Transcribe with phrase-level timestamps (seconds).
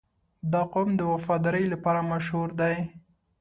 [0.51, 2.75] •دا قوم د وفادارۍ لپاره مشهور دی.